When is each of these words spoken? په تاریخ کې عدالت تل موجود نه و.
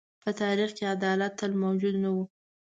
په 0.21 0.29
تاریخ 0.41 0.69
کې 0.77 0.85
عدالت 0.95 1.31
تل 1.39 1.51
موجود 1.63 1.95
نه 2.03 2.09
و. 2.15 2.17